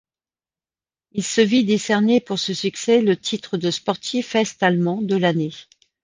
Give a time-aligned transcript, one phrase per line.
[1.11, 5.51] Il se vit décerner pour ce succès le titre de sportif est-allemand de l'année.